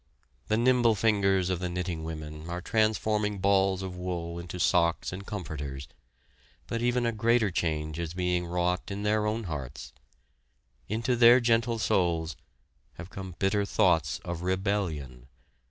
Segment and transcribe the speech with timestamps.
[0.47, 5.27] The nimble fingers of the knitting women are transforming balls of wool into socks and
[5.27, 5.87] comforters,
[6.65, 9.93] but even a greater change is being wrought in their own hearts.
[10.89, 12.35] Into their gentle souls
[12.93, 15.27] have come bitter thoughts of rebellion.